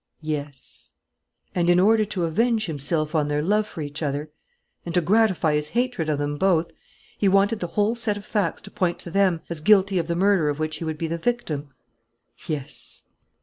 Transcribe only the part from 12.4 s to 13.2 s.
"Yes."